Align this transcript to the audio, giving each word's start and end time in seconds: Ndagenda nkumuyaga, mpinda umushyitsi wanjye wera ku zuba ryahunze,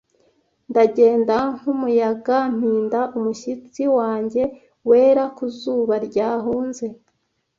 Ndagenda 0.69 1.37
nkumuyaga, 1.57 2.37
mpinda 2.55 3.01
umushyitsi 3.17 3.83
wanjye 3.97 4.41
wera 4.89 5.23
ku 5.35 5.45
zuba 5.59 5.95
ryahunze, 6.07 6.85